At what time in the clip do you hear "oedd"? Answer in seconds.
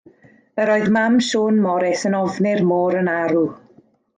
0.75-0.87